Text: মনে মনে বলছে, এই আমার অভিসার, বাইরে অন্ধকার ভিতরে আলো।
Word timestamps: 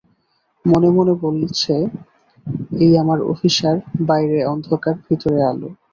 মনে 0.65 0.89
মনে 0.89 1.13
বলছে, 1.23 1.73
এই 2.79 2.91
আমার 2.97 3.19
অভিসার, 3.31 3.75
বাইরে 4.07 4.37
অন্ধকার 4.45 4.95
ভিতরে 5.07 5.39
আলো। 5.43 5.69